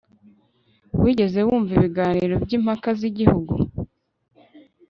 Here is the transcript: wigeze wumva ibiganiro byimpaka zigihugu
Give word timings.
wigeze 1.01 1.39
wumva 1.47 1.71
ibiganiro 1.77 2.33
byimpaka 2.45 2.89
zigihugu 2.99 3.53